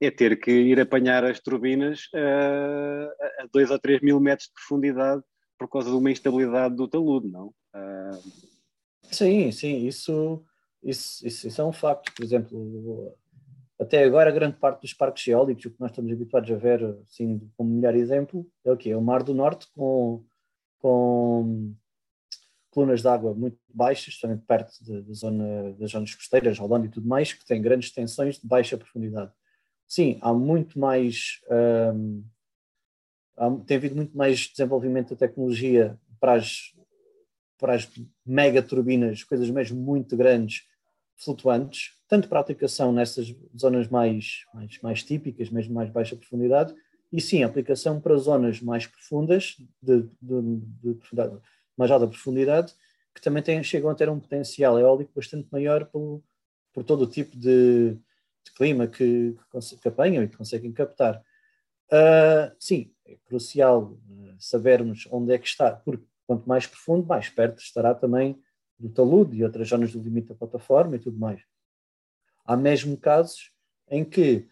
[0.00, 4.54] é ter que ir apanhar as turbinas uh, a 2 ou 3 mil metros de
[4.54, 5.22] profundidade
[5.58, 7.46] por causa de uma instabilidade do talude, não?
[7.74, 8.54] Uh...
[9.10, 10.44] Sim, sim, isso
[10.84, 12.12] isso, isso, isso, é um facto.
[12.14, 13.16] Por exemplo,
[13.80, 17.40] até agora, grande parte dos parques eólicos, o que nós estamos habituados a ver, assim,
[17.56, 18.90] como melhor exemplo, é o quê?
[18.90, 20.22] É o Mar do Norte, com,
[20.84, 21.74] com
[22.70, 27.08] colunas de água muito baixas, justamente perto da zona, das zonas costeiras, Holanda e tudo
[27.08, 29.32] mais, que têm grandes extensões de baixa profundidade.
[29.88, 31.40] Sim, há muito mais.
[31.50, 32.22] Um,
[33.34, 36.74] há, tem havido muito mais desenvolvimento da tecnologia para as,
[37.56, 37.90] para as
[38.26, 40.66] mega turbinas, coisas mesmo muito grandes,
[41.16, 46.74] flutuantes, tanto para aplicação nessas zonas mais, mais, mais típicas, mesmo mais baixa profundidade,
[47.14, 50.42] e sim, aplicação para zonas mais profundas, de, de,
[50.82, 51.40] de profundidade,
[51.76, 52.74] mais alta profundidade,
[53.14, 56.20] que também têm, chegam a ter um potencial eólico bastante maior por,
[56.72, 61.22] por todo o tipo de, de clima que, que, que, apanham e que conseguem captar.
[61.86, 67.28] Uh, sim, é crucial uh, sabermos onde é que está, porque quanto mais profundo, mais
[67.28, 68.36] perto estará também
[68.76, 71.40] do talude e outras zonas do limite da plataforma e tudo mais.
[72.44, 73.52] Há mesmo casos
[73.88, 74.48] em que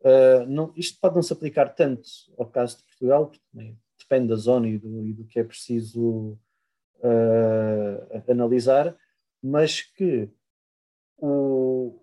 [0.00, 4.28] uh, não, isto pode não se aplicar tanto ao caso de Portugal, porque também depende
[4.28, 6.38] da zona e do, e do que é preciso
[6.98, 8.96] uh, analisar,
[9.42, 10.30] mas que
[11.18, 11.98] o,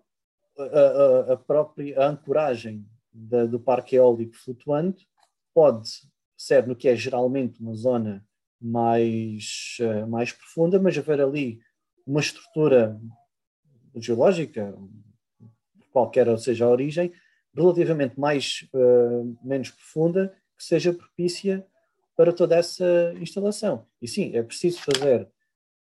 [0.58, 5.08] a, a, própria ancoragem da, do parque eólico flutuante
[5.52, 5.88] pode
[6.36, 8.26] ser no que é geralmente uma zona
[8.60, 11.60] mais, uh, mais profunda, mas haver ali
[12.06, 13.00] uma estrutura
[13.94, 14.76] geológica,
[15.92, 17.12] qualquer seja a origem,
[17.54, 21.66] relativamente mais uh, menos profunda, que seja propícia
[22.16, 23.86] para toda essa instalação.
[24.00, 25.28] E sim, é preciso fazer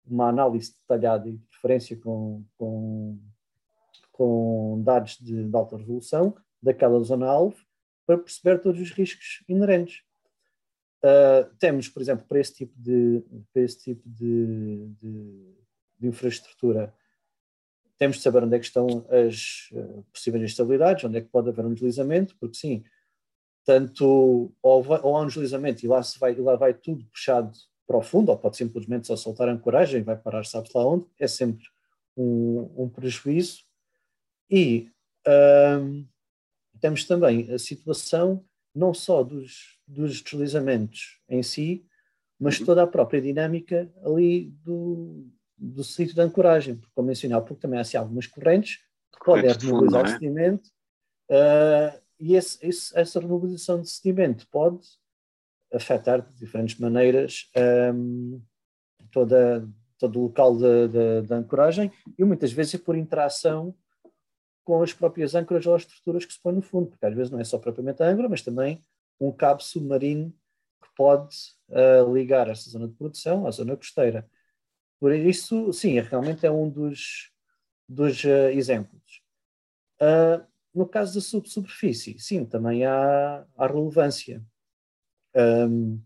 [0.07, 3.19] uma análise detalhada e de preferência com, com,
[4.13, 7.57] com dados de, de alta resolução daquela zona-alvo
[8.07, 10.03] para perceber todos os riscos inerentes.
[11.05, 13.23] Uh, temos, por exemplo, para esse tipo de,
[13.53, 15.55] para esse tipo de, de,
[15.99, 16.95] de, infraestrutura,
[17.99, 21.49] temos de saber onde é que estão as uh, possíveis instabilidades, onde é que pode
[21.49, 22.85] haver um deslizamento, porque sim,
[23.65, 27.53] tanto ou, vai, ou há um deslizamento e lá, se vai, lá vai tudo puxado
[27.87, 30.87] para o fundo, ou pode simplesmente só soltar a ancoragem e vai parar sabe-se lá
[30.87, 31.65] onde, é sempre
[32.17, 33.65] um, um prejuízo.
[34.51, 34.91] E
[35.27, 36.07] uh,
[36.81, 38.45] temos também a situação
[38.75, 41.87] não só dos dos deslizamentos em si,
[42.39, 42.67] mas uhum.
[42.67, 45.27] toda a própria dinâmica ali do,
[45.57, 48.79] do sítio de ancoragem, porque, como mencionei pouco, também há assim, algumas correntes
[49.13, 50.13] que podem remobilizar o é?
[50.13, 50.69] sedimento
[51.31, 54.87] uh, e esse, esse, essa remobilização de sedimento pode
[55.73, 57.51] afetar de diferentes maneiras
[57.95, 58.41] um,
[59.11, 60.57] toda, todo o local
[61.27, 63.75] da ancoragem e muitas vezes é por interação
[64.65, 67.31] com as próprias âncoras ou as estruturas que se põem no fundo, porque às vezes
[67.31, 68.83] não é só propriamente a âncora, mas também
[69.21, 70.31] um cabo submarino
[70.83, 71.37] que pode
[71.69, 74.29] uh, ligar essa zona de produção à zona costeira.
[74.99, 77.31] Por isso, sim, realmente é um dos,
[77.89, 79.23] dos uh, exemplos.
[80.01, 80.45] Uh,
[80.75, 84.45] no caso da subsuperfície, sim, também há, há relevância.
[85.35, 86.01] Um,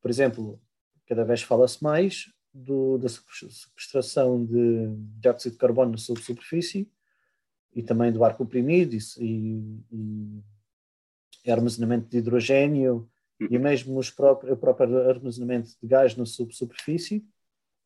[0.00, 0.60] por exemplo,
[1.06, 6.90] cada vez fala-se mais do, da sequestração de dióxido de carbono na subsuperfície
[7.74, 10.42] e também do ar comprimido e, e,
[11.44, 17.26] e armazenamento de hidrogênio e mesmo os próprios, o próprio armazenamento de gás na subsuperfície,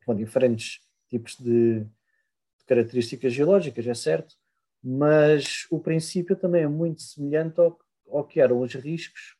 [0.08, 0.80] com diferentes
[1.10, 4.34] tipos de, de características geológicas, é certo,
[4.82, 7.78] mas o princípio também é muito semelhante ao,
[8.10, 9.36] ao que eram os riscos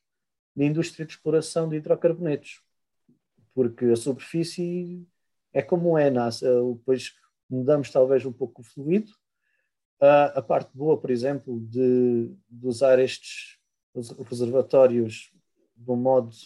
[0.54, 2.60] da indústria de exploração de hidrocarbonetos,
[3.54, 5.08] porque a superfície
[5.54, 7.14] é como é, depois
[7.48, 9.10] mudamos talvez um pouco o fluido.
[9.98, 13.58] a parte boa, por exemplo, de, de usar estes
[14.26, 15.32] reservatórios
[15.74, 16.36] de um modo,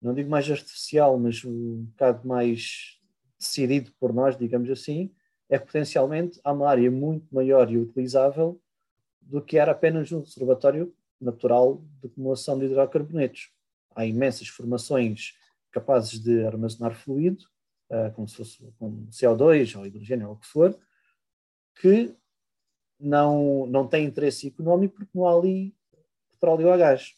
[0.00, 2.95] não digo mais artificial, mas um bocado mais
[3.48, 5.12] decidido por nós, digamos assim,
[5.48, 8.60] é que potencialmente há uma área muito maior e utilizável
[9.20, 13.50] do que era apenas um reservatório natural de acumulação de hidrocarbonetos.
[13.94, 15.34] Há imensas formações
[15.70, 17.44] capazes de armazenar fluido,
[17.90, 20.78] uh, como se fosse como CO2 ou hidrogênio ou o que for,
[21.80, 22.14] que
[22.98, 25.74] não, não tem interesse económico porque não há ali
[26.30, 27.14] petróleo ou gás.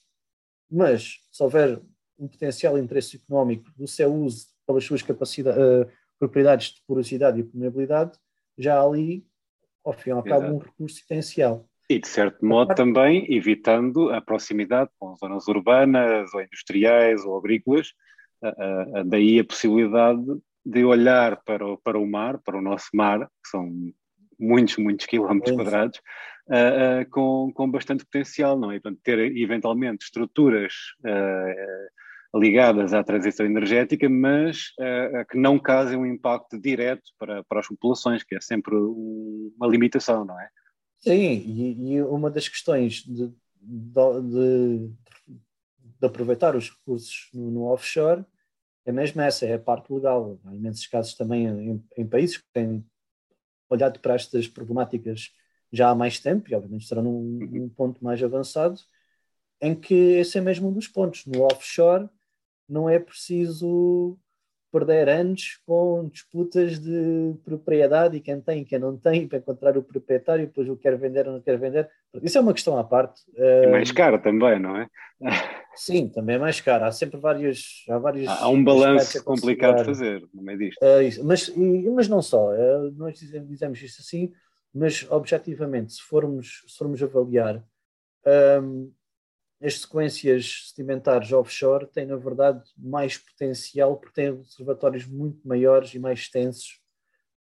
[0.70, 1.80] Mas, se houver
[2.18, 7.44] um potencial interesse económico do seu uso pelas suas capacidades, uh, propriedades de porosidade e
[7.44, 8.18] permeabilidade,
[8.56, 9.26] já há ali,
[9.84, 11.68] ao fim e ao cabo, um recurso potencial.
[11.88, 17.94] E, de certo modo, também evitando a proximidade com zonas urbanas, ou industriais, ou agrícolas,
[19.06, 20.22] daí a possibilidade
[20.64, 23.70] de olhar para o, para o mar, para o nosso mar, que são
[24.38, 25.98] muitos, muitos quilómetros quadrados,
[26.48, 28.78] uh, uh, com, com bastante potencial, não é?
[28.78, 31.88] Portanto, ter eventualmente estruturas uh,
[32.34, 34.72] ligadas à transição energética, mas
[35.30, 40.24] que não causem um impacto direto para, para as populações, que é sempre uma limitação,
[40.24, 40.48] não é?
[41.00, 44.88] Sim, e, e uma das questões de, de,
[46.00, 48.24] de, aproveitar os recursos no, no, offshore
[48.84, 50.40] é mesmo essa, é a parte legal.
[50.44, 52.84] Há imensos casos também em, em países que têm
[53.70, 55.30] olhado para estas problemáticas
[55.72, 57.48] já há mais tempo, e obviamente estará num, uhum.
[57.52, 58.80] num ponto mais avançado,
[59.60, 61.26] em que esse é mesmo um dos pontos.
[61.26, 62.08] No offshore
[62.68, 64.18] não é preciso
[64.70, 69.76] perder anos com disputas de propriedade e quem tem e quem não tem para encontrar
[69.78, 71.88] o proprietário, depois o quer vender ou não quer vender.
[72.22, 73.22] Isso é uma questão à parte.
[73.34, 74.86] É mais caro também, não é?
[75.74, 76.84] Sim, também é mais caro.
[76.84, 77.84] Há sempre vários.
[77.88, 80.78] Há, vários há um balanço complicado de fazer no meio disto.
[80.82, 82.50] Uh, mas, e, mas não só.
[82.52, 84.32] Uh, nós dizemos, dizemos isso assim,
[84.74, 87.64] mas objetivamente, se formos, se formos avaliar,
[88.62, 88.92] um,
[89.60, 95.98] as sequências sedimentares offshore têm, na verdade, mais potencial porque têm observatórios muito maiores e
[95.98, 96.80] mais extensos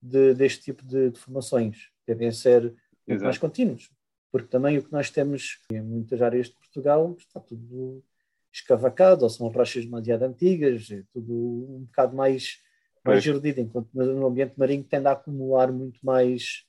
[0.02, 1.90] de, deste tipo de, de formações.
[2.08, 2.74] Devem ser
[3.22, 3.92] mais contínuos,
[4.32, 8.04] porque também o que nós temos em muitas áreas de Portugal está tudo
[8.52, 12.62] escavacado, ou são rochas demasiado antigas, é tudo um bocado mais,
[13.04, 16.66] mais erudido, enquanto no ambiente marinho tende a acumular muito mais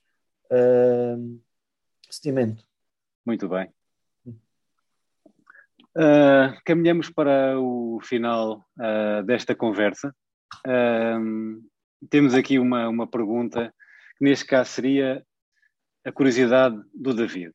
[0.50, 1.40] uh,
[2.10, 2.66] sedimento.
[3.24, 3.75] Muito bem.
[5.96, 10.14] Uh, caminhamos para o final uh, desta conversa.
[10.66, 11.66] Uh,
[12.10, 13.74] temos aqui uma, uma pergunta
[14.18, 15.24] que neste caso seria
[16.04, 17.50] a curiosidade do David.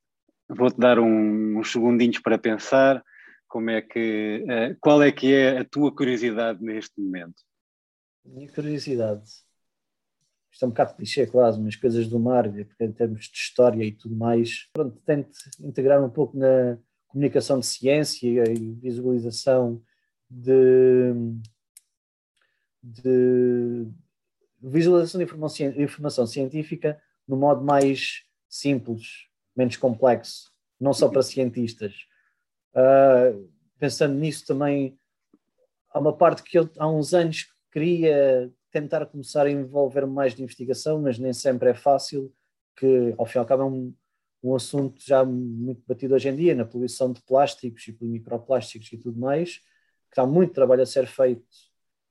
[0.50, 3.04] Vou-te dar um, uns segundinhos para pensar
[3.48, 4.46] como é que,
[4.80, 7.44] qual é que é a tua curiosidade neste momento?
[8.26, 9.24] Minha curiosidade
[10.52, 13.92] isto é um bocado clichê, claro, mas coisas do mar, em termos de história e
[13.92, 14.70] tudo mais.
[14.74, 15.32] Pronto, tento
[15.62, 16.78] integrar um pouco na
[17.12, 19.82] comunicação de ciência e visualização
[20.30, 21.14] de,
[22.82, 23.88] de
[24.62, 31.94] visualização de informação, informação científica no modo mais simples, menos complexo, não só para cientistas.
[32.74, 34.98] Uh, pensando nisso também,
[35.90, 40.44] há uma parte que eu há uns anos queria tentar começar a envolver mais de
[40.44, 42.34] investigação, mas nem sempre é fácil,
[42.78, 43.94] que ao fim e ao cabo é um,
[44.44, 48.98] um assunto já muito batido hoje em dia, na poluição de plásticos e microplásticos e
[48.98, 49.62] tudo mais,
[50.12, 51.46] que há muito trabalho a ser feito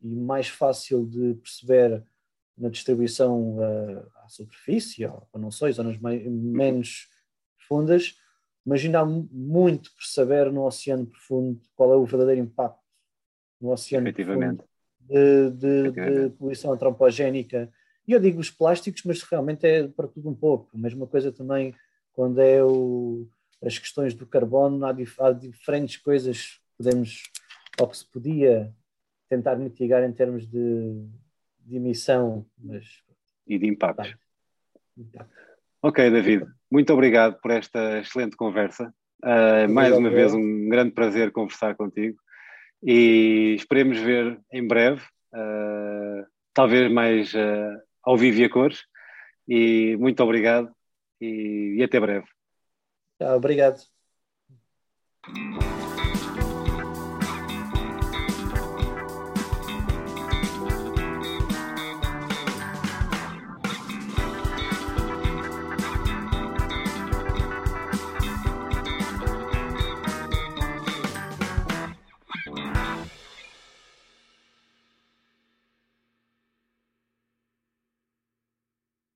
[0.00, 2.02] e mais fácil de perceber
[2.56, 7.08] na distribuição uh, à superfície, ou, ou não sei, zonas menos
[7.56, 8.14] profundas,
[8.64, 12.78] mas ainda há muito por saber no oceano profundo qual é o verdadeiro impacto
[13.60, 14.64] no oceano profundo
[15.00, 17.72] de, de, de poluição antropogénica.
[18.06, 20.70] E eu digo os plásticos, mas realmente é para tudo um pouco.
[20.74, 21.74] A mesma coisa também
[22.20, 23.26] quando é o,
[23.64, 27.22] as questões do carbono, há, dif, há diferentes coisas que podemos,
[27.80, 28.74] ou que se podia
[29.26, 31.02] tentar mitigar em termos de,
[31.60, 32.44] de emissão.
[32.58, 32.84] Mas,
[33.46, 34.14] e de impactos.
[35.14, 35.26] Tá.
[35.80, 38.92] Ok, David, muito obrigado por esta excelente conversa.
[39.24, 42.18] Uh, mais uma vez, um grande prazer conversar contigo
[42.82, 45.00] e esperemos ver em breve,
[45.32, 48.82] uh, talvez mais uh, ao vivo e a cores.
[49.48, 50.70] E muito obrigado
[51.20, 52.26] e, e até breve.
[53.36, 53.80] obrigado.